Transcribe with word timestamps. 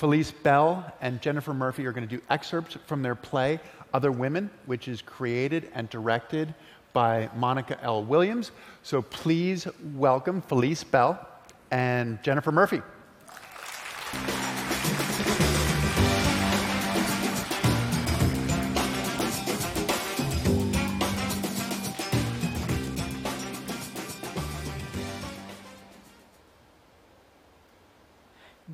Felice 0.00 0.30
Bell 0.30 0.90
and 1.02 1.20
Jennifer 1.20 1.52
Murphy 1.52 1.84
are 1.84 1.92
going 1.92 2.08
to 2.08 2.16
do 2.16 2.22
excerpts 2.30 2.78
from 2.86 3.02
their 3.02 3.14
play, 3.14 3.60
Other 3.92 4.10
Women, 4.10 4.48
which 4.64 4.88
is 4.88 5.02
created 5.02 5.70
and 5.74 5.90
directed 5.90 6.54
by 6.94 7.28
Monica 7.36 7.78
L. 7.82 8.02
Williams. 8.02 8.50
So 8.82 9.02
please 9.02 9.68
welcome 9.92 10.40
Felice 10.40 10.84
Bell 10.84 11.28
and 11.70 12.18
Jennifer 12.22 12.50
Murphy. 12.50 12.80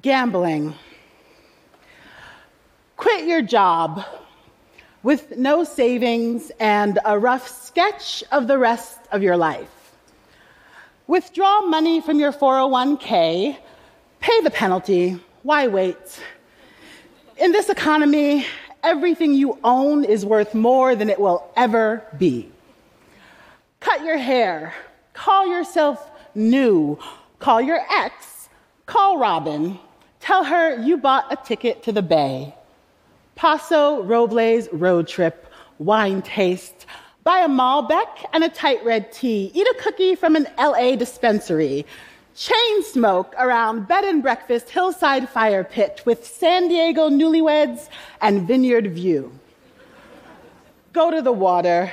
Gambling. 0.02 0.76
Your 3.26 3.42
job 3.42 4.04
with 5.02 5.36
no 5.36 5.64
savings 5.64 6.52
and 6.60 7.00
a 7.04 7.18
rough 7.18 7.48
sketch 7.48 8.22
of 8.30 8.46
the 8.46 8.56
rest 8.56 9.00
of 9.10 9.22
your 9.22 9.36
life. 9.36 9.92
Withdraw 11.08 11.62
money 11.62 12.00
from 12.00 12.20
your 12.20 12.32
401k, 12.32 13.56
pay 14.20 14.40
the 14.42 14.50
penalty. 14.50 15.20
Why 15.42 15.66
wait? 15.66 16.20
In 17.36 17.50
this 17.50 17.68
economy, 17.68 18.46
everything 18.84 19.34
you 19.34 19.58
own 19.64 20.04
is 20.04 20.24
worth 20.24 20.54
more 20.54 20.94
than 20.94 21.10
it 21.10 21.18
will 21.18 21.50
ever 21.56 22.04
be. 22.16 22.48
Cut 23.80 24.04
your 24.04 24.18
hair, 24.18 24.72
call 25.14 25.48
yourself 25.48 26.10
new, 26.36 26.96
call 27.40 27.60
your 27.60 27.80
ex, 27.90 28.48
call 28.86 29.18
Robin, 29.18 29.78
Tell 30.26 30.42
her 30.42 30.82
you 30.82 30.96
bought 30.96 31.32
a 31.32 31.36
ticket 31.36 31.84
to 31.84 31.92
the 31.92 32.02
Bay. 32.02 32.52
Paso 33.36 34.02
Robles 34.02 34.66
road 34.72 35.06
trip, 35.06 35.46
wine 35.78 36.22
taste, 36.22 36.86
buy 37.22 37.40
a 37.40 37.48
Malbec 37.48 38.24
and 38.32 38.42
a 38.42 38.48
tight 38.48 38.82
red 38.82 39.12
tea, 39.12 39.50
eat 39.52 39.66
a 39.66 39.76
cookie 39.78 40.14
from 40.14 40.36
an 40.36 40.48
LA 40.58 40.96
dispensary, 40.96 41.84
chain 42.34 42.82
smoke 42.82 43.34
around 43.38 43.86
bed 43.88 44.04
and 44.04 44.22
breakfast 44.22 44.70
hillside 44.70 45.28
fire 45.28 45.62
pit 45.62 46.00
with 46.06 46.26
San 46.26 46.68
Diego 46.68 47.10
newlyweds 47.10 47.90
and 48.22 48.48
vineyard 48.48 48.90
view. 48.92 49.30
Go 50.94 51.10
to 51.10 51.20
the 51.20 51.30
water 51.30 51.92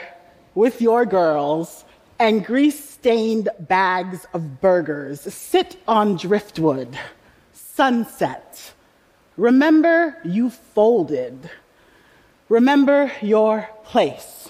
with 0.55 0.81
your 0.81 1.05
girls 1.05 1.83
and 2.19 2.45
grease 2.45 2.89
stained 2.89 3.49
bags 3.59 4.25
of 4.33 4.61
burgers. 4.61 5.19
Sit 5.21 5.75
on 5.89 6.15
driftwood 6.15 6.97
sunset. 7.51 8.73
Remember 9.37 10.17
you 10.23 10.49
folded. 10.49 11.49
Remember 12.49 13.11
your 13.21 13.67
place. 13.85 14.49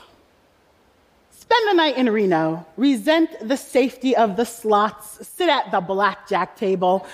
Spend 1.31 1.69
the 1.69 1.73
night 1.73 1.97
in 1.97 2.09
Reno. 2.09 2.65
Resent 2.75 3.47
the 3.47 3.55
safety 3.55 4.15
of 4.15 4.35
the 4.35 4.45
slots. 4.45 5.25
Sit 5.27 5.47
at 5.47 5.71
the 5.71 5.79
blackjack 5.79 6.57
table. 6.57 7.05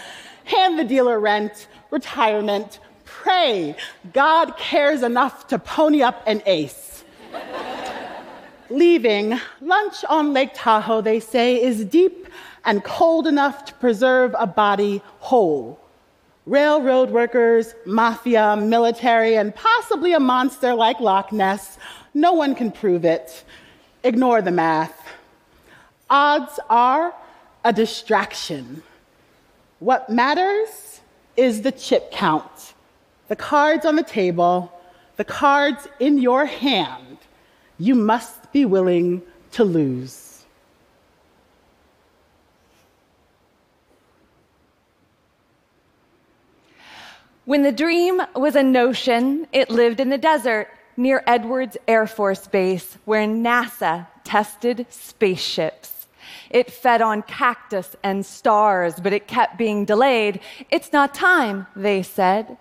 Hand 0.45 0.79
the 0.79 0.83
dealer 0.83 1.19
rent, 1.19 1.67
retirement. 1.91 2.79
Pray 3.05 3.75
God 4.13 4.57
cares 4.57 5.03
enough 5.03 5.47
to 5.47 5.59
pony 5.59 6.01
up 6.01 6.23
an 6.25 6.41
ace. 6.45 7.03
Leaving, 8.71 9.39
lunch 9.61 10.05
on 10.07 10.33
Lake 10.33 10.51
Tahoe, 10.53 11.01
they 11.01 11.19
say, 11.19 11.61
is 11.61 11.85
deep 11.85 12.27
and 12.65 12.83
cold 12.83 13.27
enough 13.27 13.65
to 13.65 13.73
preserve 13.75 14.35
a 14.37 14.47
body 14.47 15.01
whole 15.19 15.79
railroad 16.45 17.11
workers, 17.11 17.75
mafia, 17.85 18.55
military, 18.55 19.35
and 19.35 19.53
possibly 19.53 20.13
a 20.13 20.19
monster 20.19 20.73
like 20.73 20.99
Loch 20.99 21.31
Ness. 21.31 21.77
No 22.13 22.33
one 22.33 22.55
can 22.55 22.71
prove 22.71 23.05
it. 23.05 23.43
Ignore 24.03 24.41
the 24.41 24.51
math. 24.51 24.99
Odds 26.09 26.59
are 26.69 27.13
a 27.63 27.73
distraction. 27.73 28.81
What 29.79 30.09
matters 30.09 31.01
is 31.37 31.61
the 31.61 31.71
chip 31.71 32.11
count, 32.11 32.73
the 33.27 33.35
cards 33.35 33.85
on 33.85 33.95
the 33.95 34.03
table, 34.03 34.71
the 35.17 35.23
cards 35.23 35.87
in 35.99 36.17
your 36.17 36.45
hand. 36.45 37.17
You 37.77 37.95
must 37.95 38.51
be 38.51 38.65
willing 38.65 39.21
to 39.51 39.63
lose. 39.63 40.28
When 47.49 47.63
the 47.63 47.71
dream 47.71 48.21
was 48.35 48.55
a 48.55 48.61
notion, 48.61 49.47
it 49.51 49.71
lived 49.71 49.99
in 49.99 50.09
the 50.09 50.19
desert 50.19 50.67
near 50.95 51.23
Edwards 51.25 51.77
Air 51.87 52.05
Force 52.05 52.45
Base, 52.45 52.95
where 53.05 53.25
NASA 53.25 54.05
tested 54.23 54.85
spaceships. 54.91 56.05
It 56.51 56.71
fed 56.71 57.01
on 57.01 57.23
cactus 57.23 57.95
and 58.03 58.23
stars, 58.23 58.99
but 58.99 59.13
it 59.13 59.27
kept 59.27 59.57
being 59.57 59.83
delayed. 59.83 60.41
It's 60.69 60.93
not 60.93 61.15
time, 61.15 61.65
they 61.75 62.03
said. 62.03 62.55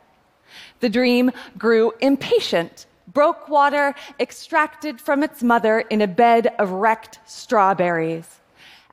The 0.80 0.88
dream 0.88 1.32
grew 1.58 1.92
impatient, 2.00 2.86
broke 3.12 3.50
water 3.50 3.94
extracted 4.18 5.02
from 5.02 5.22
its 5.22 5.42
mother 5.42 5.80
in 5.80 6.00
a 6.00 6.06
bed 6.06 6.54
of 6.58 6.70
wrecked 6.70 7.18
strawberries. 7.26 8.37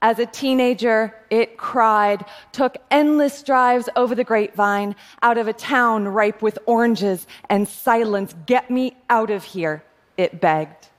As 0.06 0.20
a 0.20 0.28
teenager, 0.28 1.16
it 1.32 1.58
cried, 1.58 2.26
took 2.52 2.78
endless 2.92 3.42
drives 3.42 3.90
over 3.96 4.14
the 4.14 4.24
grapevine 4.24 4.96
out 5.24 5.40
of 5.40 5.48
a 5.48 5.54
town 5.54 6.08
ripe 6.08 6.44
with 6.44 6.60
oranges 6.68 7.26
and 7.50 7.68
silence. 7.68 8.36
Get 8.46 8.70
me 8.70 8.96
out 9.10 9.32
of 9.32 9.44
here, 9.44 9.84
it 10.16 10.40
begged. 10.40 10.90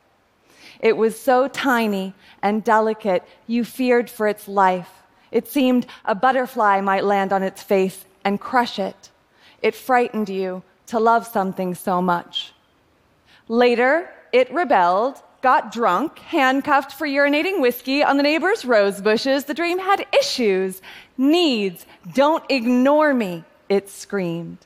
It 0.80 0.96
was 0.96 1.16
so 1.16 1.46
tiny 1.46 2.14
and 2.42 2.64
delicate, 2.64 3.22
you 3.46 3.64
feared 3.64 4.10
for 4.10 4.26
its 4.26 4.48
life. 4.48 4.90
It 5.30 5.46
seemed 5.46 5.86
a 6.04 6.16
butterfly 6.16 6.80
might 6.80 7.04
land 7.04 7.32
on 7.32 7.44
its 7.44 7.62
face 7.62 8.06
and 8.24 8.40
crush 8.40 8.76
it. 8.80 9.10
It 9.62 9.76
frightened 9.76 10.28
you 10.28 10.64
to 10.88 10.98
love 10.98 11.28
something 11.28 11.76
so 11.76 12.02
much. 12.02 12.54
Later, 13.46 14.10
it 14.32 14.52
rebelled 14.52 15.22
got 15.46 15.70
drunk, 15.70 16.18
handcuffed 16.18 16.90
for 16.90 17.06
urinating 17.06 17.60
whiskey 17.60 18.02
on 18.02 18.16
the 18.16 18.22
neighbor's 18.24 18.64
rose 18.64 19.00
bushes. 19.00 19.44
The 19.44 19.54
dream 19.54 19.78
had 19.78 20.04
issues, 20.12 20.82
needs. 21.16 21.86
Don't 22.14 22.42
ignore 22.48 23.14
me, 23.14 23.44
it 23.68 23.88
screamed. 23.88 24.58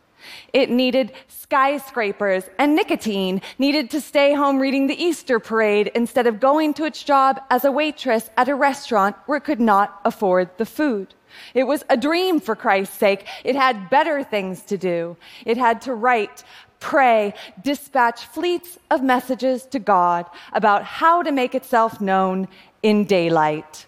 It 0.54 0.70
needed 0.70 1.12
skyscrapers 1.28 2.44
and 2.58 2.74
nicotine, 2.74 3.42
needed 3.58 3.90
to 3.90 4.00
stay 4.00 4.32
home 4.32 4.58
reading 4.58 4.86
the 4.86 4.98
Easter 4.98 5.38
parade 5.38 5.90
instead 5.94 6.26
of 6.26 6.40
going 6.40 6.72
to 6.74 6.86
its 6.86 7.02
job 7.02 7.38
as 7.50 7.66
a 7.66 7.70
waitress 7.70 8.30
at 8.38 8.48
a 8.48 8.54
restaurant 8.54 9.16
where 9.26 9.36
it 9.36 9.44
could 9.44 9.60
not 9.60 10.00
afford 10.06 10.48
the 10.56 10.64
food. 10.64 11.12
It 11.52 11.64
was 11.64 11.84
a 11.90 11.96
dream, 11.98 12.40
for 12.40 12.56
Christ's 12.56 12.96
sake. 12.96 13.26
It 13.44 13.54
had 13.54 13.90
better 13.90 14.24
things 14.24 14.62
to 14.62 14.78
do. 14.78 15.18
It 15.44 15.58
had 15.58 15.82
to 15.82 15.94
write 15.94 16.42
pray, 16.80 17.34
dispatch 17.62 18.24
fleets 18.24 18.78
of 18.90 19.02
messages 19.02 19.66
to 19.66 19.78
God 19.78 20.26
about 20.52 20.82
how 20.82 21.22
to 21.22 21.30
make 21.30 21.54
itself 21.54 22.00
known 22.00 22.48
in 22.82 23.04
daylight. 23.04 23.86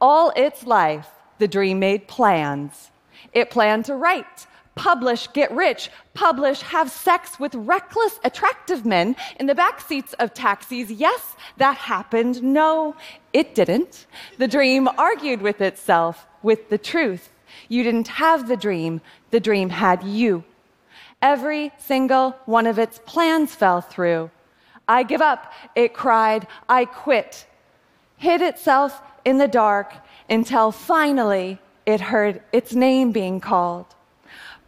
All 0.00 0.32
its 0.36 0.64
life, 0.64 1.08
the 1.38 1.48
dream 1.48 1.80
made 1.80 2.08
plans. 2.08 2.90
It 3.32 3.50
planned 3.50 3.84
to 3.86 3.96
write, 3.96 4.46
publish, 4.74 5.28
get 5.32 5.50
rich, 5.52 5.90
publish, 6.14 6.60
have 6.62 6.90
sex 6.90 7.38
with 7.38 7.54
reckless, 7.54 8.18
attractive 8.24 8.86
men 8.86 9.16
in 9.38 9.46
the 9.46 9.54
back 9.54 9.80
seats 9.80 10.14
of 10.14 10.34
taxis. 10.34 10.90
Yes, 10.90 11.36
that 11.56 11.76
happened. 11.76 12.42
No, 12.42 12.94
it 13.32 13.54
didn't. 13.54 14.06
The 14.38 14.48
dream 14.48 14.88
argued 14.98 15.42
with 15.42 15.60
itself, 15.60 16.26
with 16.42 16.68
the 16.70 16.78
truth. 16.78 17.30
You 17.68 17.82
didn't 17.82 18.08
have 18.08 18.48
the 18.48 18.56
dream, 18.56 19.00
the 19.30 19.40
dream 19.40 19.70
had 19.70 20.02
you. 20.02 20.44
Every 21.24 21.72
single 21.78 22.36
one 22.44 22.66
of 22.66 22.78
its 22.78 23.00
plans 23.06 23.54
fell 23.54 23.80
through. 23.80 24.30
I 24.86 25.04
give 25.04 25.22
up, 25.22 25.50
it 25.74 25.94
cried. 25.94 26.46
I 26.68 26.84
quit. 26.84 27.46
Hid 28.18 28.42
itself 28.42 29.00
in 29.24 29.38
the 29.38 29.48
dark 29.48 29.94
until 30.28 30.70
finally 30.70 31.58
it 31.86 32.02
heard 32.12 32.42
its 32.52 32.74
name 32.74 33.10
being 33.10 33.40
called. 33.40 33.86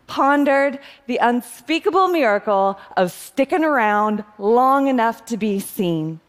Pondered 0.07 0.79
the 1.07 1.19
unspeakable 1.19 2.09
miracle 2.09 2.79
of 2.97 3.13
sticking 3.13 3.63
around 3.63 4.25
long 4.39 4.87
enough 4.89 5.27
to 5.27 5.37
be 5.37 5.61
seen. 5.61 6.21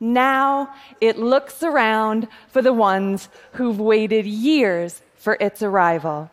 Now 0.00 0.72
it 0.98 1.18
looks 1.18 1.62
around 1.62 2.26
for 2.48 2.62
the 2.62 2.72
ones 2.72 3.28
who've 3.52 3.78
waited 3.78 4.24
years 4.24 5.02
for 5.14 5.36
its 5.40 5.62
arrival. 5.62 6.30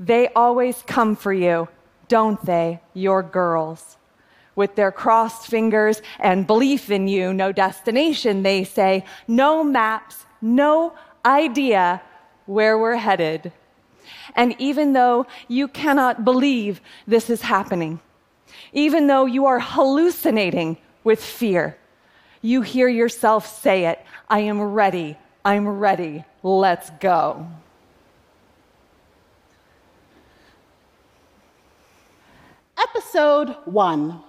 They 0.00 0.28
always 0.28 0.82
come 0.86 1.14
for 1.14 1.34
you 1.34 1.68
don't 2.08 2.44
they, 2.44 2.80
your 2.92 3.22
girls? 3.22 3.96
With 4.56 4.76
their 4.76 4.92
crossed 4.92 5.48
fingers 5.48 6.00
and 6.20 6.46
belief 6.46 6.90
in 6.90 7.08
you, 7.08 7.32
no 7.32 7.50
destination, 7.50 8.42
they 8.42 8.64
say, 8.64 9.04
no 9.26 9.64
maps, 9.64 10.24
no 10.40 10.94
idea 11.24 12.00
where 12.46 12.78
we're 12.78 12.96
headed. 12.96 13.52
And 14.36 14.54
even 14.58 14.92
though 14.92 15.26
you 15.48 15.68
cannot 15.68 16.24
believe 16.24 16.80
this 17.06 17.30
is 17.30 17.42
happening, 17.42 18.00
even 18.72 19.06
though 19.06 19.26
you 19.26 19.46
are 19.46 19.60
hallucinating 19.60 20.76
with 21.02 21.22
fear, 21.22 21.76
you 22.42 22.62
hear 22.62 22.88
yourself 22.88 23.60
say 23.62 23.86
it 23.86 24.04
I 24.28 24.40
am 24.40 24.60
ready, 24.60 25.16
I'm 25.44 25.66
ready, 25.66 26.24
let's 26.42 26.90
go. 27.00 27.46
Episode 32.90 33.56
1 33.64 34.20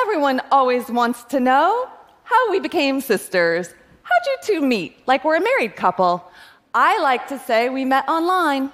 Everyone 0.00 0.40
always 0.50 0.88
wants 0.88 1.24
to 1.24 1.40
know 1.40 1.86
how 2.24 2.50
we 2.50 2.58
became 2.58 3.02
sisters. 3.02 3.68
How'd 4.02 4.26
you 4.26 4.36
two 4.42 4.66
meet? 4.66 4.96
Like 5.06 5.26
we're 5.26 5.36
a 5.36 5.40
married 5.40 5.76
couple. 5.76 6.24
I 6.72 6.98
like 7.00 7.28
to 7.28 7.38
say 7.38 7.68
we 7.68 7.84
met 7.84 8.08
online. 8.08 8.72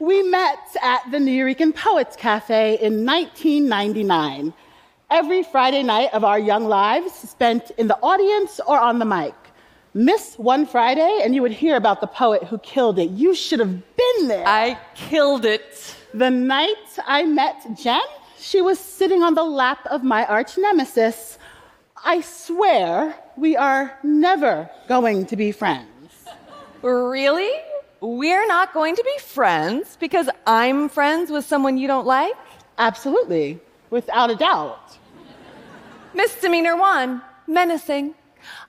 We 0.00 0.24
met 0.24 0.58
at 0.82 1.08
the 1.12 1.18
Nuyorican 1.18 1.72
Poets 1.72 2.16
Cafe 2.16 2.78
in 2.80 3.06
1999. 3.06 4.52
Every 5.10 5.44
Friday 5.44 5.84
night 5.84 6.12
of 6.14 6.24
our 6.24 6.40
young 6.40 6.64
lives 6.64 7.12
spent 7.12 7.70
in 7.78 7.86
the 7.86 7.98
audience 8.02 8.60
or 8.66 8.80
on 8.80 8.98
the 8.98 9.04
mic. 9.04 9.34
Miss 9.94 10.34
one 10.36 10.66
Friday, 10.66 11.20
and 11.22 11.34
you 11.34 11.42
would 11.42 11.52
hear 11.52 11.76
about 11.76 12.00
the 12.00 12.06
poet 12.06 12.42
who 12.44 12.58
killed 12.58 12.98
it. 12.98 13.10
You 13.10 13.34
should 13.34 13.60
have 13.60 13.96
been 13.96 14.28
there. 14.28 14.46
I 14.46 14.78
killed 14.94 15.44
it. 15.44 15.94
The 16.16 16.30
night 16.30 16.98
I 17.06 17.24
met 17.24 17.66
Jen, 17.76 18.00
she 18.38 18.62
was 18.62 18.78
sitting 18.78 19.22
on 19.22 19.34
the 19.34 19.44
lap 19.44 19.86
of 19.90 20.02
my 20.02 20.24
arch 20.24 20.56
nemesis. 20.56 21.36
I 22.02 22.22
swear 22.22 23.14
we 23.36 23.54
are 23.54 23.98
never 24.02 24.70
going 24.88 25.26
to 25.26 25.36
be 25.36 25.52
friends. 25.52 26.24
Really? 26.80 27.52
We're 28.00 28.46
not 28.46 28.72
going 28.72 28.96
to 28.96 29.04
be 29.04 29.18
friends 29.18 29.98
because 30.00 30.30
I'm 30.46 30.88
friends 30.88 31.30
with 31.30 31.44
someone 31.44 31.76
you 31.76 31.86
don't 31.86 32.06
like? 32.06 32.32
Absolutely, 32.78 33.60
without 33.90 34.30
a 34.30 34.36
doubt. 34.36 34.96
Misdemeanor 36.14 36.78
one, 36.78 37.20
menacing. 37.46 38.14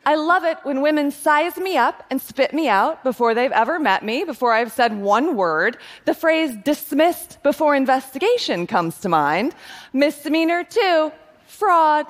I 0.06 0.16
love 0.16 0.44
it 0.44 0.58
when 0.64 0.82
women 0.82 1.12
size 1.12 1.58
me 1.58 1.78
up 1.78 2.06
and 2.10 2.22
spit 2.22 2.54
me 2.54 2.70
out 2.70 3.04
before 3.04 3.34
they've 3.34 3.52
ever 3.52 3.80
met 3.80 4.04
me, 4.04 4.24
before 4.24 4.54
I've 4.54 4.72
said 4.72 4.98
one 4.98 5.36
word. 5.36 5.78
The 6.06 6.14
phrase 6.14 6.56
dismissed 6.64 7.42
before 7.44 7.76
investigation 7.76 8.68
comes 8.68 9.00
to 9.02 9.10
mind. 9.10 9.54
Misdemeanor 9.94 10.64
two, 10.64 11.12
fraud. 11.46 12.06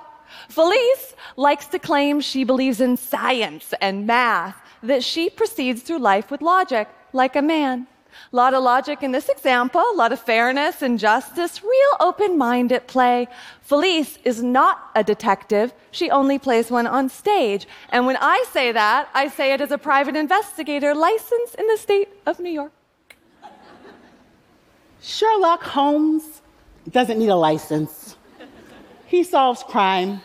Felice 0.49 1.15
likes 1.35 1.67
to 1.67 1.79
claim 1.79 2.21
she 2.21 2.43
believes 2.43 2.81
in 2.81 2.97
science 2.97 3.73
and 3.81 4.05
math, 4.05 4.55
that 4.83 5.03
she 5.03 5.29
proceeds 5.29 5.81
through 5.81 5.99
life 5.99 6.29
with 6.29 6.41
logic, 6.41 6.87
like 7.13 7.35
a 7.35 7.41
man. 7.41 7.87
A 8.33 8.35
lot 8.35 8.53
of 8.53 8.63
logic 8.63 9.03
in 9.03 9.11
this 9.11 9.29
example, 9.29 9.81
a 9.81 9.95
lot 9.95 10.11
of 10.11 10.19
fairness 10.19 10.81
and 10.81 10.99
justice, 10.99 11.63
real 11.63 11.93
open 11.99 12.37
mind 12.37 12.71
at 12.71 12.87
play. 12.87 13.27
Felice 13.61 14.17
is 14.23 14.43
not 14.43 14.91
a 14.95 15.03
detective, 15.03 15.73
she 15.91 16.09
only 16.11 16.37
plays 16.37 16.69
one 16.69 16.87
on 16.87 17.09
stage. 17.09 17.67
And 17.89 18.05
when 18.05 18.17
I 18.19 18.43
say 18.51 18.71
that, 18.71 19.09
I 19.13 19.27
say 19.27 19.53
it 19.53 19.61
as 19.61 19.71
a 19.71 19.77
private 19.77 20.15
investigator 20.15 20.93
licensed 20.93 21.55
in 21.55 21.67
the 21.67 21.77
state 21.77 22.09
of 22.25 22.39
New 22.39 22.51
York. 22.51 22.71
Sherlock 25.01 25.63
Holmes 25.63 26.41
doesn't 26.89 27.17
need 27.17 27.29
a 27.29 27.35
license. 27.35 28.17
He 29.05 29.23
solves 29.23 29.63
crime. 29.63 30.21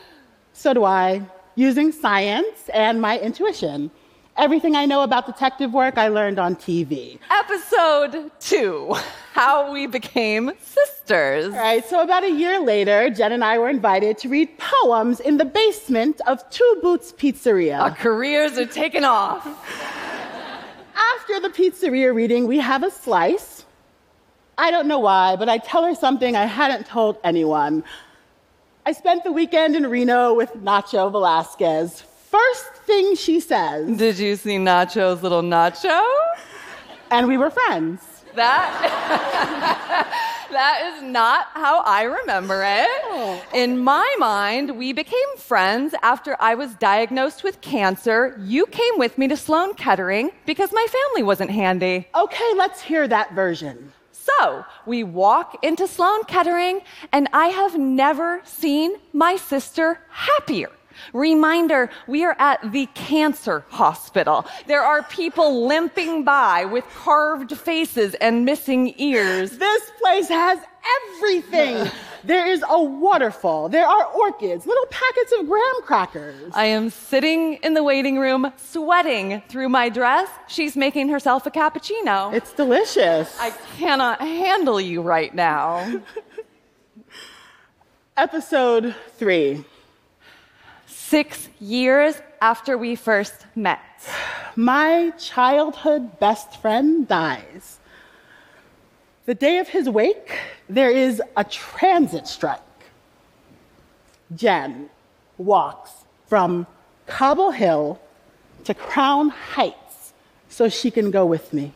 So 0.53 0.75
do 0.75 0.85
I, 0.85 1.23
using 1.55 1.93
science 1.93 2.69
and 2.73 3.01
my 3.01 3.19
intuition. 3.19 3.91
Everything 4.39 4.75
I 4.77 4.87
know 4.87 5.03
about 5.03 5.27
detective 5.27 5.75
work 5.75 5.99
I 5.99 6.09
learned 6.09 6.39
on 6.39 6.57
TV. 6.57 7.19
Episode 7.31 8.31
two 8.41 8.95
How 9.35 9.71
We 9.71 9.87
Became 9.87 10.53
Sisters. 10.59 11.53
All 11.53 11.61
right, 11.61 11.85
so 11.85 12.03
about 12.03 12.25
a 12.25 12.31
year 12.31 12.59
later, 12.59 13.11
Jen 13.11 13.33
and 13.33 13.45
I 13.45 13.59
were 13.59 13.69
invited 13.69 14.17
to 14.19 14.31
read 14.31 14.49
poems 14.59 15.21
in 15.21 15.37
the 15.37 15.45
basement 15.45 16.23
of 16.27 16.49
Two 16.49 16.79
Boots 16.83 17.13
Pizzeria. 17.13 17.79
Our 17.81 17.91
careers 17.91 18.57
are 18.57 18.65
taking 18.65 19.05
off. 19.05 19.47
After 20.97 21.39
the 21.39 21.51
pizzeria 21.51 22.15
reading, 22.15 22.47
we 22.47 22.59
have 22.59 22.83
a 22.83 22.91
slice. 22.91 23.67
I 24.57 24.71
don't 24.71 24.89
know 24.89 24.99
why, 24.99 25.37
but 25.37 25.51
I 25.51 25.59
tell 25.59 25.85
her 25.85 25.95
something 25.95 26.37
I 26.37 26.47
hadn't 26.47 26.87
told 26.87 27.19
anyone. 27.23 27.85
I 28.87 28.93
spent 28.93 29.25
the 29.25 29.33
weekend 29.33 29.77
in 29.77 29.87
Reno 29.87 30.33
with 30.33 30.55
Nacho 30.55 31.13
Velasquez. 31.13 32.05
First 32.33 32.73
thing 32.87 33.15
she 33.15 33.41
says, 33.41 33.99
Did 33.99 34.19
you 34.19 34.37
see 34.37 34.57
Nacho's 34.57 35.23
little 35.23 35.43
nacho? 35.43 36.03
and 37.11 37.29
we 37.29 37.37
were 37.37 37.51
friends. 37.51 38.01
That 38.35 38.71
that 40.51 40.95
is 40.95 41.03
not 41.03 41.49
how 41.53 41.83
I 41.83 42.05
remember 42.05 42.63
it. 42.65 42.89
Oh. 43.05 43.45
In 43.53 43.79
my 43.79 44.09
mind, 44.19 44.79
we 44.79 44.95
became 44.95 45.37
friends 45.37 45.95
after 46.03 46.35
I 46.41 46.55
was 46.55 46.75
diagnosed 46.77 47.45
with 47.45 47.61
cancer. 47.61 48.41
You 48.41 48.65
came 48.65 48.97
with 48.97 49.19
me 49.19 49.29
to 49.29 49.37
Sloan 49.37 49.75
Kettering 49.75 50.31
because 50.47 50.73
my 50.73 50.87
family 50.91 51.23
wasn't 51.23 51.51
handy. 51.51 52.09
Okay, 52.15 52.51
let's 52.57 52.81
hear 52.81 53.07
that 53.09 53.35
version. 53.35 53.93
So 54.13 54.65
we 54.87 55.05
walk 55.05 55.59
into 55.63 55.87
Sloan 55.87 56.25
Kettering, 56.25 56.81
and 57.13 57.29
I 57.35 57.49
have 57.49 57.77
never 57.77 58.41
seen 58.45 58.95
my 59.13 59.37
sister 59.37 60.01
happier. 60.09 60.71
Reminder 61.13 61.91
we 62.07 62.25
are 62.25 62.37
at 62.39 62.73
the 62.73 62.87
cancer 62.95 63.65
hospital. 63.71 64.47
There 64.67 64.83
are 64.83 65.03
people 65.05 65.67
limping 65.67 66.25
by 66.25 66.65
with 66.65 66.85
carved 66.95 67.57
faces 67.57 68.15
and 68.15 68.45
missing 68.45 68.95
ears. 68.99 69.59
This 69.59 69.91
place 70.01 70.29
has 70.29 70.59
everything. 71.19 71.91
There 72.25 72.47
is 72.47 72.65
a 72.69 72.81
waterfall, 72.81 73.69
there 73.69 73.87
are 73.87 74.05
orchids, 74.05 74.65
little 74.65 74.87
packets 74.87 75.33
of 75.41 75.49
graham 75.49 75.83
crackers. 75.83 76.53
I 76.55 76.67
am 76.67 76.89
sitting 76.89 77.55
in 77.65 77.75
the 77.75 77.83
waiting 77.83 78.17
room, 78.17 78.53
sweating 78.57 79.43
through 79.49 79.71
my 79.71 79.89
dress. 79.89 80.29
She's 80.47 80.77
making 80.77 81.09
herself 81.09 81.47
a 81.47 81.51
cappuccino. 81.51 82.33
It's 82.33 82.53
delicious. 82.53 83.37
I 83.41 83.51
cannot 83.77 84.21
handle 84.21 84.81
you 84.81 85.03
right 85.03 85.35
now. 85.35 85.97
Episode 88.17 88.95
three. 89.17 89.65
Six 91.13 91.51
years 91.61 92.15
after 92.41 92.79
we 92.79 92.95
first 92.95 93.45
met. 93.55 93.83
My 94.57 95.13
childhood 95.19 96.19
best 96.19 96.59
friend 96.63 97.07
dies. 97.07 97.79
The 99.27 99.35
day 99.35 99.59
of 99.59 99.69
his 99.69 99.91
wake, 99.91 100.39
there 100.71 100.91
is 100.91 101.21
a 101.37 101.45
transit 101.45 102.27
strike. 102.27 102.61
Jen 104.35 104.89
walks 105.37 105.91
from 106.29 106.67
Cobble 107.07 107.51
Hill 107.51 108.01
to 108.65 108.73
Crown 108.73 109.29
Heights 109.29 110.15
so 110.49 110.71
she 110.71 110.91
can 110.91 111.11
go 111.11 111.27
with 111.27 111.53
me. 111.53 111.75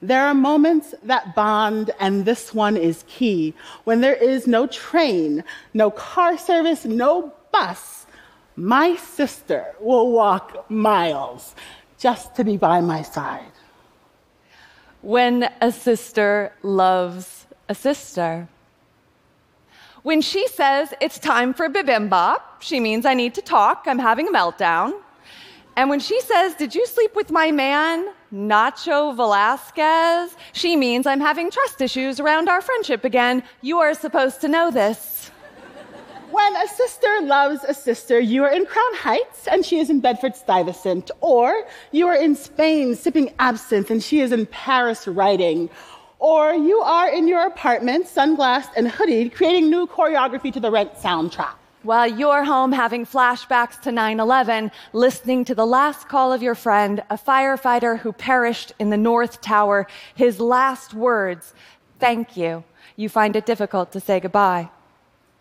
There 0.00 0.26
are 0.26 0.32
moments 0.32 0.94
that 1.02 1.34
bond, 1.34 1.90
and 2.00 2.24
this 2.24 2.54
one 2.54 2.78
is 2.78 3.04
key. 3.06 3.52
When 3.84 4.00
there 4.00 4.14
is 4.16 4.46
no 4.46 4.66
train, 4.66 5.44
no 5.74 5.90
car 5.90 6.38
service, 6.38 6.86
no 6.86 7.30
bus, 7.52 8.03
my 8.56 8.96
sister 8.96 9.74
will 9.80 10.12
walk 10.12 10.70
miles 10.70 11.54
just 11.98 12.34
to 12.36 12.44
be 12.44 12.56
by 12.56 12.80
my 12.80 13.02
side. 13.02 13.52
When 15.02 15.50
a 15.60 15.70
sister 15.72 16.52
loves 16.62 17.46
a 17.68 17.74
sister. 17.74 18.48
When 20.02 20.20
she 20.20 20.46
says 20.48 20.92
it's 21.00 21.18
time 21.18 21.54
for 21.54 21.68
bibimbap, 21.68 22.40
she 22.60 22.80
means 22.80 23.06
I 23.06 23.14
need 23.14 23.34
to 23.34 23.42
talk, 23.42 23.84
I'm 23.86 23.98
having 23.98 24.28
a 24.28 24.32
meltdown. 24.32 24.92
And 25.76 25.90
when 25.90 26.00
she 26.00 26.20
says, 26.20 26.54
Did 26.54 26.74
you 26.74 26.86
sleep 26.86 27.16
with 27.16 27.30
my 27.30 27.50
man, 27.50 28.12
Nacho 28.32 29.16
Velasquez? 29.16 30.36
She 30.52 30.76
means 30.76 31.06
I'm 31.06 31.20
having 31.20 31.50
trust 31.50 31.80
issues 31.80 32.20
around 32.20 32.48
our 32.48 32.60
friendship 32.60 33.04
again. 33.04 33.42
You 33.60 33.78
are 33.78 33.94
supposed 33.94 34.40
to 34.42 34.48
know 34.48 34.70
this. 34.70 35.30
When 36.34 36.56
a 36.56 36.66
sister 36.66 37.20
loves 37.22 37.62
a 37.62 37.72
sister, 37.72 38.18
you 38.18 38.42
are 38.42 38.52
in 38.52 38.66
Crown 38.66 38.94
Heights 38.94 39.46
and 39.46 39.64
she 39.64 39.78
is 39.78 39.88
in 39.88 40.00
Bedford 40.00 40.34
Stuyvesant, 40.34 41.12
or 41.20 41.62
you 41.92 42.08
are 42.08 42.16
in 42.16 42.34
Spain 42.34 42.96
sipping 42.96 43.32
absinthe 43.38 43.88
and 43.88 44.02
she 44.02 44.18
is 44.18 44.32
in 44.32 44.46
Paris 44.46 45.06
writing, 45.06 45.70
or 46.18 46.52
you 46.52 46.80
are 46.80 47.08
in 47.08 47.28
your 47.28 47.46
apartment, 47.46 48.06
sunglassed 48.08 48.70
and 48.76 48.88
hoodied, 48.88 49.32
creating 49.32 49.70
new 49.70 49.86
choreography 49.86 50.52
to 50.52 50.58
the 50.58 50.72
Rent 50.72 50.94
soundtrack. 50.94 51.54
While 51.84 52.08
you're 52.08 52.42
home 52.42 52.72
having 52.72 53.06
flashbacks 53.06 53.80
to 53.82 53.92
9 53.92 54.18
11, 54.18 54.72
listening 54.92 55.44
to 55.44 55.54
the 55.54 55.66
last 55.66 56.08
call 56.08 56.32
of 56.32 56.42
your 56.42 56.56
friend, 56.56 57.00
a 57.10 57.16
firefighter 57.16 57.96
who 57.96 58.12
perished 58.12 58.72
in 58.80 58.90
the 58.90 58.96
North 58.96 59.40
Tower, 59.40 59.86
his 60.16 60.40
last 60.40 60.94
words, 60.94 61.54
thank 62.00 62.36
you. 62.36 62.64
You 62.96 63.08
find 63.08 63.36
it 63.36 63.46
difficult 63.46 63.92
to 63.92 64.00
say 64.00 64.18
goodbye. 64.18 64.70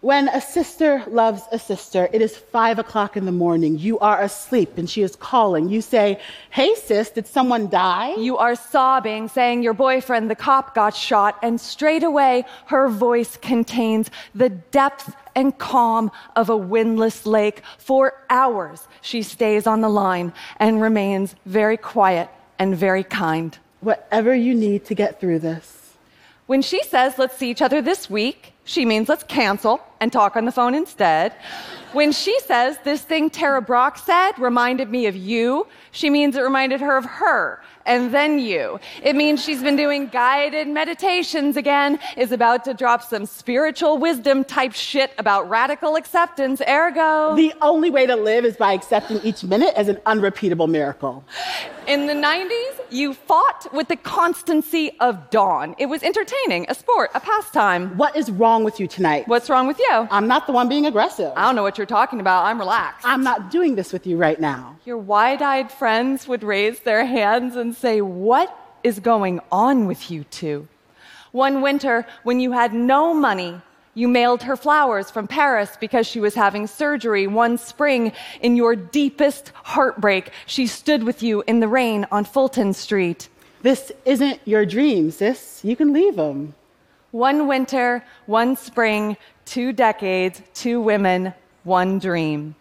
When 0.03 0.27
a 0.27 0.41
sister 0.41 1.01
loves 1.07 1.43
a 1.53 1.57
sister, 1.57 2.09
it 2.11 2.21
is 2.21 2.35
five 2.35 2.77
o'clock 2.77 3.15
in 3.15 3.23
the 3.23 3.31
morning. 3.31 3.79
You 3.79 3.99
are 3.99 4.21
asleep 4.21 4.77
and 4.77 4.89
she 4.89 5.01
is 5.01 5.15
calling. 5.15 5.69
You 5.69 5.81
say, 5.81 6.19
Hey, 6.49 6.75
sis, 6.75 7.09
did 7.09 7.25
someone 7.25 7.69
die? 7.69 8.15
You 8.15 8.35
are 8.35 8.53
sobbing, 8.55 9.29
saying 9.29 9.63
your 9.63 9.73
boyfriend, 9.73 10.29
the 10.29 10.35
cop, 10.35 10.75
got 10.75 10.93
shot, 10.93 11.39
and 11.41 11.57
straight 11.57 12.03
away 12.03 12.43
her 12.65 12.89
voice 12.89 13.37
contains 13.37 14.11
the 14.35 14.49
depth 14.49 15.15
and 15.35 15.57
calm 15.57 16.11
of 16.35 16.49
a 16.49 16.57
windless 16.57 17.25
lake. 17.25 17.61
For 17.77 18.13
hours, 18.29 18.89
she 18.99 19.23
stays 19.23 19.65
on 19.67 19.79
the 19.79 19.87
line 19.87 20.33
and 20.57 20.81
remains 20.81 21.33
very 21.45 21.77
quiet 21.77 22.29
and 22.59 22.75
very 22.75 23.05
kind. 23.05 23.57
Whatever 23.79 24.35
you 24.35 24.53
need 24.53 24.83
to 24.87 24.95
get 24.95 25.21
through 25.21 25.39
this. 25.39 25.95
When 26.45 26.61
she 26.61 26.83
says, 26.83 27.17
let's 27.17 27.37
see 27.37 27.49
each 27.49 27.61
other 27.61 27.81
this 27.81 28.09
week, 28.09 28.51
she 28.65 28.85
means 28.85 29.07
let's 29.07 29.23
cancel 29.23 29.81
and 30.03 30.11
talk 30.11 30.35
on 30.35 30.43
the 30.43 30.51
phone 30.51 30.75
instead. 30.75 31.33
When 31.93 32.11
she 32.11 32.37
says, 32.39 32.77
this 32.83 33.01
thing 33.03 33.29
Tara 33.29 33.61
Brach 33.61 33.99
said 33.99 34.31
reminded 34.39 34.89
me 34.89 35.05
of 35.05 35.15
you, 35.15 35.67
she 35.91 36.09
means 36.09 36.35
it 36.35 36.41
reminded 36.41 36.81
her 36.81 36.97
of 36.97 37.05
her 37.05 37.61
and 37.85 38.13
then 38.13 38.39
you. 38.39 38.79
It 39.01 39.15
means 39.15 39.43
she's 39.43 39.61
been 39.61 39.75
doing 39.75 40.07
guided 40.07 40.67
meditations 40.67 41.57
again, 41.57 41.99
is 42.17 42.31
about 42.31 42.63
to 42.65 42.73
drop 42.73 43.03
some 43.03 43.25
spiritual 43.25 43.97
wisdom 43.97 44.43
type 44.43 44.73
shit 44.73 45.11
about 45.17 45.49
radical 45.49 45.95
acceptance, 45.95 46.61
ergo. 46.67 47.35
The 47.35 47.53
only 47.61 47.89
way 47.89 48.05
to 48.05 48.15
live 48.15 48.45
is 48.45 48.57
by 48.57 48.73
accepting 48.73 49.19
each 49.23 49.43
minute 49.43 49.73
as 49.75 49.87
an 49.87 49.99
unrepeatable 50.05 50.67
miracle. 50.67 51.23
In 51.87 52.07
the 52.07 52.13
90s, 52.13 52.79
you 52.89 53.13
fought 53.13 53.67
with 53.73 53.89
the 53.89 53.97
constancy 53.97 54.91
of 54.99 55.29
dawn. 55.29 55.75
It 55.77 55.87
was 55.87 56.01
entertaining, 56.03 56.65
a 56.69 56.75
sport, 56.75 57.11
a 57.13 57.19
pastime. 57.19 57.97
What 57.97 58.15
is 58.15 58.31
wrong 58.31 58.63
with 58.63 58.79
you 58.79 58.87
tonight? 58.87 59.27
What's 59.27 59.49
wrong 59.49 59.67
with 59.67 59.79
you? 59.79 60.07
I'm 60.09 60.27
not 60.27 60.47
the 60.47 60.53
one 60.53 60.69
being 60.69 60.85
aggressive. 60.85 61.33
I 61.35 61.45
don't 61.45 61.55
know 61.55 61.63
what 61.63 61.77
you're 61.83 61.97
talking 61.99 62.21
about. 62.21 62.45
I'm 62.45 62.59
relaxed. 62.59 63.05
I'm 63.05 63.25
not 63.25 63.51
doing 63.51 63.75
this 63.75 63.91
with 63.91 64.07
you 64.07 64.15
right 64.15 64.39
now. 64.39 64.77
Your 64.85 64.97
wide 64.97 65.41
eyed 65.41 65.69
friends 65.69 66.29
would 66.29 66.41
raise 66.41 66.79
their 66.79 67.03
hands 67.05 67.57
and 67.57 67.75
say, 67.75 67.99
What 67.99 68.57
is 68.83 69.01
going 69.01 69.41
on 69.51 69.85
with 69.85 70.09
you 70.09 70.23
two? 70.23 70.69
One 71.33 71.61
winter, 71.61 72.05
when 72.23 72.39
you 72.39 72.53
had 72.53 72.73
no 72.73 73.13
money, 73.13 73.61
you 73.95 74.07
mailed 74.07 74.43
her 74.43 74.55
flowers 74.55 75.11
from 75.11 75.27
Paris 75.27 75.77
because 75.77 76.07
she 76.07 76.21
was 76.21 76.35
having 76.35 76.67
surgery. 76.67 77.27
One 77.27 77.57
spring, 77.57 78.13
in 78.39 78.55
your 78.55 78.77
deepest 78.77 79.51
heartbreak, 79.55 80.31
she 80.45 80.65
stood 80.65 81.03
with 81.03 81.21
you 81.21 81.43
in 81.47 81.59
the 81.59 81.67
rain 81.67 82.05
on 82.13 82.23
Fulton 82.23 82.71
Street. 82.71 83.27
This 83.61 83.91
isn't 84.05 84.39
your 84.45 84.65
dream, 84.65 85.11
sis. 85.11 85.59
You 85.65 85.75
can 85.75 85.91
leave 85.91 86.15
them. 86.15 86.55
One 87.11 87.45
winter, 87.47 88.05
one 88.25 88.55
spring, 88.55 89.17
two 89.43 89.73
decades, 89.73 90.41
two 90.53 90.79
women, 90.79 91.33
one 91.63 91.99
dream. 91.99 92.55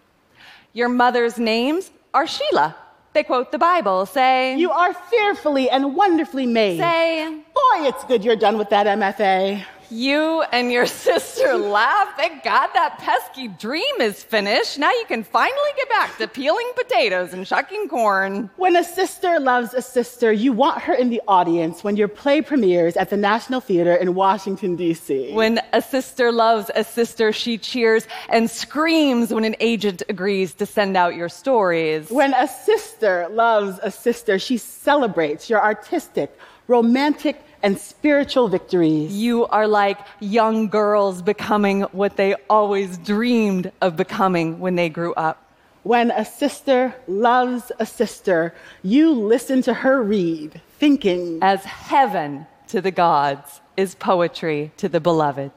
Your 0.72 0.88
mother's 0.88 1.38
names 1.38 1.90
are 2.14 2.26
Sheila. 2.26 2.76
They 3.12 3.22
quote 3.22 3.52
the 3.52 3.58
Bible, 3.58 4.06
say, 4.06 4.56
You 4.56 4.70
are 4.70 4.94
fearfully 4.94 5.68
and 5.68 5.94
wonderfully 5.94 6.46
made. 6.46 6.78
Say, 6.78 7.42
Boy, 7.54 7.86
it's 7.88 8.04
good 8.04 8.24
you're 8.24 8.36
done 8.36 8.56
with 8.56 8.70
that 8.70 8.86
MFA. 8.86 9.62
You 9.90 10.42
and 10.52 10.70
your 10.72 10.86
sister 11.06 11.56
laugh. 11.56 12.08
Thank 12.16 12.44
God 12.44 12.68
that 12.74 12.98
pesky 12.98 13.48
dream 13.48 14.00
is 14.00 14.22
finished. 14.22 14.78
Now 14.78 14.90
you 14.90 15.04
can 15.06 15.24
finally 15.24 15.70
get 15.76 15.88
back 15.88 16.16
to 16.18 16.28
peeling 16.28 16.70
potatoes 16.76 17.32
and 17.32 17.46
shucking 17.46 17.88
corn. 17.88 18.50
When 18.56 18.76
a 18.76 18.84
sister 18.84 19.40
loves 19.40 19.74
a 19.74 19.82
sister, 19.82 20.32
you 20.32 20.52
want 20.52 20.82
her 20.82 20.94
in 20.94 21.10
the 21.10 21.20
audience 21.28 21.84
when 21.84 21.96
your 21.96 22.08
play 22.08 22.42
premieres 22.42 22.96
at 22.96 23.10
the 23.10 23.16
National 23.16 23.60
Theater 23.60 23.94
in 23.94 24.14
Washington, 24.14 24.76
D.C. 24.76 25.32
When 25.32 25.60
a 25.72 25.82
sister 25.82 26.32
loves 26.32 26.70
a 26.74 26.84
sister, 26.84 27.32
she 27.32 27.58
cheers 27.58 28.06
and 28.28 28.50
screams 28.50 29.32
when 29.32 29.44
an 29.44 29.56
agent 29.60 30.02
agrees 30.08 30.54
to 30.54 30.66
send 30.66 30.96
out 30.96 31.14
your 31.14 31.28
stories. 31.28 32.10
When 32.10 32.34
a 32.34 32.48
sister 32.48 33.26
loves 33.30 33.78
a 33.82 33.90
sister, 33.90 34.38
she 34.38 34.56
celebrates 34.58 35.48
your 35.50 35.62
artistic, 35.62 36.36
romantic, 36.68 37.42
and 37.62 37.78
spiritual 37.78 38.48
victories. 38.48 39.12
You 39.12 39.46
are 39.46 39.66
like 39.66 39.98
young 40.20 40.68
girls 40.68 41.22
becoming 41.22 41.82
what 41.92 42.16
they 42.16 42.34
always 42.50 42.98
dreamed 42.98 43.70
of 43.80 43.96
becoming 43.96 44.58
when 44.58 44.74
they 44.74 44.88
grew 44.88 45.14
up. 45.14 45.38
When 45.82 46.10
a 46.10 46.24
sister 46.24 46.94
loves 47.08 47.72
a 47.78 47.86
sister, 47.86 48.54
you 48.82 49.12
listen 49.12 49.62
to 49.62 49.74
her 49.74 50.02
read, 50.02 50.60
thinking, 50.78 51.38
As 51.42 51.64
heaven 51.64 52.46
to 52.68 52.80
the 52.80 52.92
gods 52.92 53.60
is 53.76 53.94
poetry 53.94 54.70
to 54.76 54.88
the 54.88 55.00
beloved. 55.00 55.50